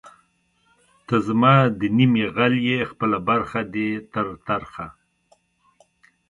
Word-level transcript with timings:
ته 1.07 1.15
زما 1.27 1.55
د 1.79 1.81
نیمې 1.97 2.25
غل 2.35 2.53
ئې 2.65 2.77
خپله 2.91 3.17
برخه 3.27 3.61
دی 3.73 3.89
تر 4.13 4.27
ترخه 4.47 4.87